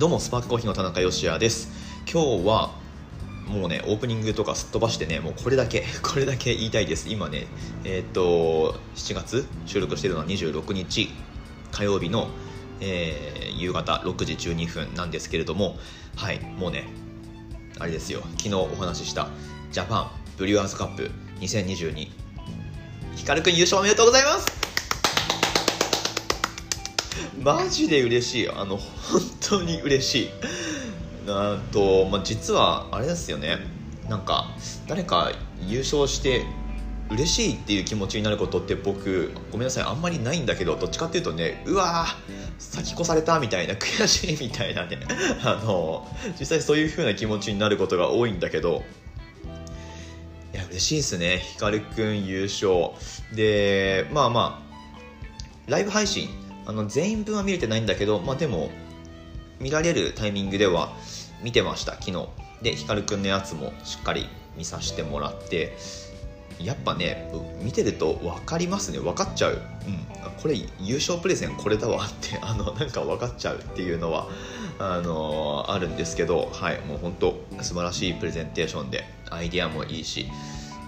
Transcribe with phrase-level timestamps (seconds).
[0.00, 1.68] どうもスパークコーヒーの田中芳也です。
[2.10, 2.70] 今日は
[3.46, 7.10] もうねオープニングとかすっ飛ばしてねもうこれだけ これだけ言いたいです。
[7.10, 7.48] 今ね
[7.84, 11.10] えーっと7月収録してるのは26日
[11.70, 12.30] 火曜日の、
[12.80, 15.78] えー夕方6時12分なんですけれども
[16.16, 16.88] はいもうね
[17.78, 18.22] あれですよ。
[18.38, 19.28] 昨日お話しした
[19.70, 22.08] ジャパンブリュワーズカップ2022
[23.16, 24.59] 光くん優勝おめでとうございます
[27.40, 30.30] マジで嬉しいあの本当に嬉しい。
[31.26, 33.58] あと、まあ、実はあれですよね。
[34.08, 34.50] なんか
[34.86, 35.32] 誰か
[35.66, 36.44] 優勝して
[37.10, 39.84] 嬉しいっていう気持ちになることって僕ごめんなさい。
[39.84, 44.98] あんまりないんだけどどっちかっていうとねうわー先越されたみたいな悔しいみたいなね。
[45.42, 46.06] あの
[46.38, 48.84] 実際そういう風な気持ちになることが多いんだけど。
[50.52, 51.38] いや嬉しいですね。
[51.54, 52.90] 光くん優勝。
[53.34, 56.28] でまあまあライブ配信
[56.66, 58.70] あの全員分は見れてないんだけどまあでも
[59.58, 60.92] 見られるタイミングでは
[61.42, 62.28] 見てました昨日。
[62.62, 65.78] で光くんのやつもしっかり見させてもらって
[66.58, 68.98] やっぱね見てると分かりますね。
[68.98, 69.60] 分かっちゃう、うん、
[70.42, 72.04] これ優勝プレゼンこれだわ。
[72.04, 74.28] ってあのなんか分かっちゃうっていうのは
[74.78, 76.80] あのあるんですけどはい。
[76.82, 80.28] もう本当素晴らしいプレゼンテーションでアイデアもいいし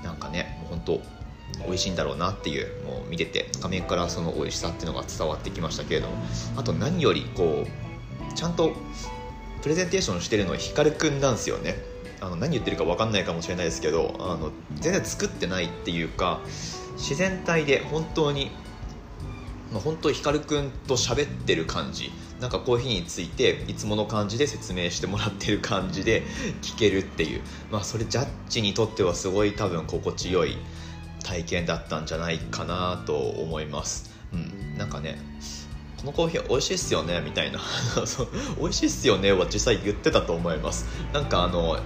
[0.04, 1.21] なんかねもう本当
[1.66, 6.16] 美味しいんだろうなっていうもう見てて画面からその美味しさっていうのが伝わってきましたけれども
[6.56, 8.72] あと何よりこうちゃんと
[9.62, 11.76] プレゼンテーションしてるのは光くんなんですよね。
[12.20, 16.40] あの何言ってるか分かんないかもしれないですけどあの全然作ってないっていうか
[16.96, 18.52] 自然体で本当に、
[19.72, 22.12] まあ、本当光くんと喋ってる感じ。
[22.40, 26.24] なんかコーヒーについていつもの感じで説明してもらってる感じで
[26.60, 30.56] 聞けるっていう、まあ、それジャッジにとってはすごい多分心地よい
[31.32, 35.16] 体験だったんじゃないかなと思います、うん、なんかね
[35.96, 37.60] このコーヒー美味しいっすよねみたいな。
[38.58, 40.86] 美味しいっすよねは実際言ってたと思います。
[41.12, 41.78] なんかあの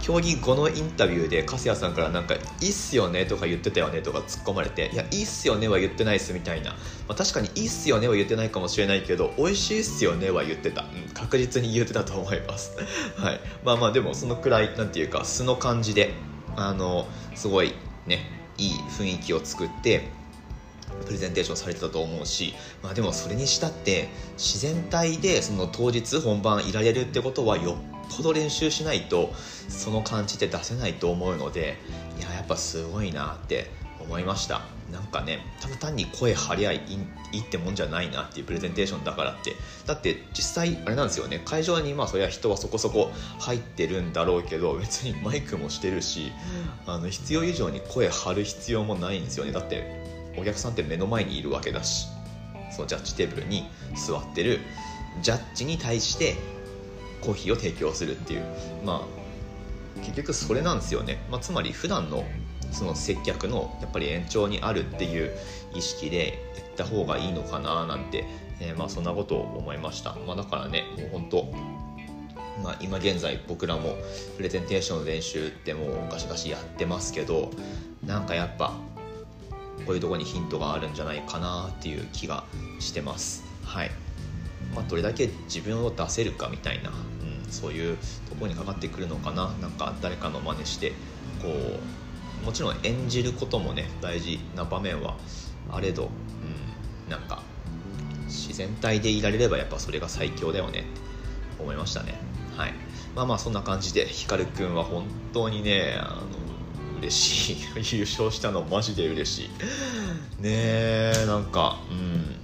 [0.00, 6.76] 競技後のインタビューで粕谷さんからなんか「いいっすよね」とか言ってたよねとか突っ込まれて「いやいいっすよね」は言ってないっすみたいな、ま
[7.08, 12.76] あ、確かに「いいっすよね」は言ってないかもしれないけど「美味しいっすよね」は言ってた、うん、確実に言ってたと思います。
[13.18, 13.40] はい。
[13.64, 16.12] まあまあでもそのくらいなんていうか素の感じで
[16.54, 17.74] あのすごい
[18.06, 20.08] ねいい雰囲気を作って
[21.04, 29.32] プレゼンテーションされてたと思うし、まあ、でもそれにしたって自然体でその当日本番いられるってことはよっぽど練習しないと
[29.68, 31.78] その感じって出せないと思うので
[32.18, 33.70] いややっぱすごいなって
[34.00, 34.62] 思いました。
[34.92, 36.76] なんかねただ単に声張り合い
[37.32, 39.54] いいってもんじゃないなっていうプレゼンテーションだからって。
[39.86, 41.42] だって実際あれなんですよね。
[41.44, 46.32] 会場にまあそりゃ人はそこそこ入ってるんだろうけど別にマイクもしてるし
[46.86, 49.52] あの必要以上に声張る必要もないんですよね。
[49.52, 52.06] だってお客さんって目の前にいるわけだし
[52.70, 54.60] そのジャッジテーブルに座ってる
[55.22, 56.36] ジャッジに対して
[57.22, 58.42] コーヒーを提供するっていう。
[58.84, 59.26] まあ
[60.02, 62.24] 結局それなんですよね、まあ、つまり普段の
[62.76, 65.32] その接客のやっぱり延長にあるっていう
[65.74, 68.24] 意識でやった方がいいのかななんて、
[68.60, 71.76] えーまあそんなことを思いました、まあ、だからねもう本当
[72.62, 73.96] まあ、今現在僕らも
[74.38, 77.50] プレゼンテーションの練習ってもうガシガシやってますけど
[78.06, 78.72] なんかやっぱ
[79.84, 82.44] こういうとこにヒントがあるんじゃないかなっていう気が
[82.80, 83.44] してます。
[83.62, 83.90] はい。
[84.74, 86.92] まあどれだけ自分を出せるかみたいな、う
[87.48, 87.98] ん、そういう
[88.28, 90.90] とこにかかってくるのかななんか誰かの真似して
[91.42, 91.78] こう
[92.44, 95.16] もちろん演じることもね大事な場面は
[95.70, 97.42] あれど、うん、なんか
[98.26, 100.88] 自然体でいられればやっぱそれが最強だよねって
[101.58, 102.18] 思いましたね。
[102.56, 102.74] はい。
[103.14, 106.26] まあまあそんな感じで光くんは本当にねあの
[107.00, 107.56] 嬉しい。
[107.96, 109.48] 優勝したのマジで嬉しい。
[110.42, 112.36] ねえなんかうん。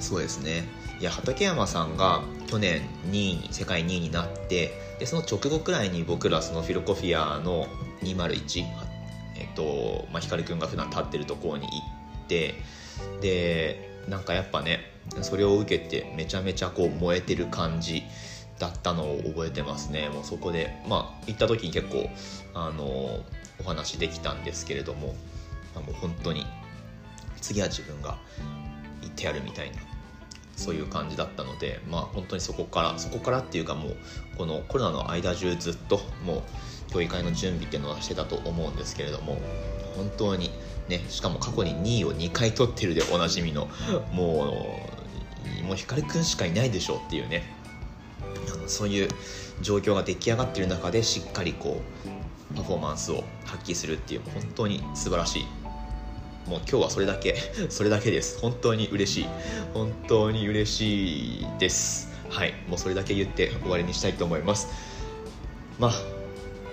[0.00, 0.68] そうですね。
[1.00, 7.66] いや畠山さんが去年2位に世界2位になってでその直後くらいに僕らそのフィロコフィアの
[8.02, 8.64] 201
[9.38, 11.72] えっと、まあ、光くんが普段立ってるところに行
[12.24, 12.54] って
[13.20, 14.80] でなんかやっぱね
[15.22, 18.02] それを受けてめちゃめちゃこう燃えてる感じ
[18.58, 20.08] だったのを覚えてますね。
[20.08, 22.08] もうそこでまあ行った時に結構
[22.54, 23.20] あの
[23.60, 25.14] お話できたんですけれども、も
[25.90, 26.46] う本当に
[27.40, 28.18] 次は自分が
[29.02, 29.78] 行ってやるみたいな
[30.56, 33.96] そういう感じだったのでまあ本当にそこからそこからっていうかもう
[34.38, 36.42] このコロナの間中ずっともう
[36.96, 39.38] 競技会の準備っていうのはしてたと思うんですけれども
[39.96, 40.50] 本当に
[40.88, 43.68] ねしかも過去に2位を2回取ってるでおなじみの
[44.12, 44.72] も
[45.62, 47.54] うもう光くんしかいないでしょうっていうね
[48.66, 49.08] そういう
[49.60, 51.82] 状況が出来上がってる中でしっかりこ
[52.52, 55.46] うパフォーマンスを発揮するっていう本当に素晴らしい。
[56.48, 57.34] もう今日はそれだけ
[57.70, 58.38] それだけです。
[58.40, 59.26] 本当に嬉しい。
[59.74, 62.08] 本当に嬉しいです。
[62.30, 62.54] はい。
[62.68, 64.68] もうそれだけ言って終わりにしたいと思います。
[65.78, 66.15] まあ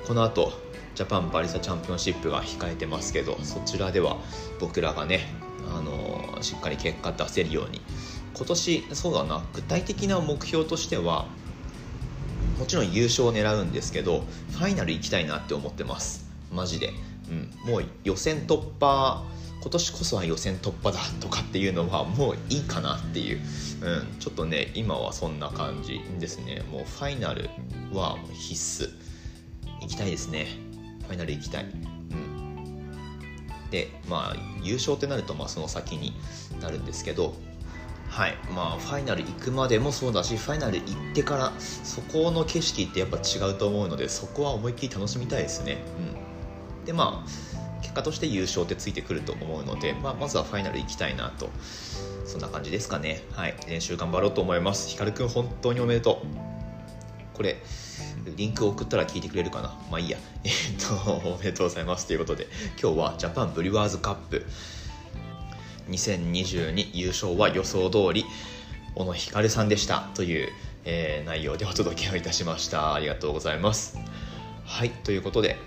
[0.07, 0.51] この後
[0.95, 4.17] ジャパンバリスタチャンピオンシップが控えてますけどそちらでは
[4.59, 5.21] 僕らがね
[5.73, 7.81] あのしっかり結果出せるように
[8.35, 11.25] 今年そうだな具体的な目標としては
[12.59, 16.25] もちろん優勝を狙うんですけどファイナル行きたいなって思ってます。
[16.51, 16.91] マジで、
[17.29, 19.23] うん、もう予選突破
[19.61, 23.39] 今年こそは予選突破だとかっていうのはもういいかなっていう、
[23.81, 26.61] うん、ちょっとね今はそんな感じですね。
[26.71, 27.49] もうファイナル
[27.91, 29.12] は必須。
[29.83, 30.47] 行きたいですね。
[31.03, 36.13] ファイナル行きたい、うん、でまあ優勝ってなるとまあその先に
[36.61, 37.35] なるんですけど
[38.09, 38.35] はい。
[38.55, 45.79] まあ、ファイナル行くまでもそうだしファイナル行ってからそこの景色ってやっぱ違うと思うのでそこは思いっきり楽しみたいですね、
[46.79, 51.49] うん、でまあ結果として優勝ってついてくると思うので、まあ、まずはファイナル行きたいなと。
[52.25, 53.21] そんな感じですかね。
[53.33, 53.55] はい。
[53.67, 54.89] 練習頑張ろうと思います。
[54.89, 56.62] ひかるくん本当におめでとう。
[57.33, 57.61] これ
[58.35, 59.69] リンク送ったら聞いてくれるかな？
[59.89, 60.17] まあいいや。
[60.43, 62.47] えっとおめでとうございますということで
[62.81, 64.45] 今日はジャパンブリュワーズカップ
[65.89, 68.25] 2022優勝は予想通り
[68.95, 70.09] 小野ひかるさんでした。
[70.15, 70.49] という、
[70.85, 72.93] えー、内容でお届けをいたしました。
[72.93, 73.97] ありがとうございます。
[74.65, 75.57] はいということで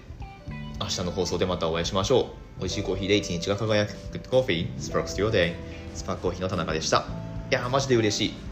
[0.80, 2.60] 明日の放送でまたお会いしましょう。
[2.60, 3.92] 美味しいコーヒーで一日が輝く。
[4.12, 5.54] Good Coffee Sparks Your Day
[5.94, 7.06] スパークコーヒーの田中でした。
[7.50, 8.45] いやーマジで嬉しい。